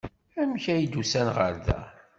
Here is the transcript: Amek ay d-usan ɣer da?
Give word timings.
Amek 0.41 0.65
ay 0.73 0.83
d-usan 0.85 1.27
ɣer 1.37 1.53
da? 1.65 1.79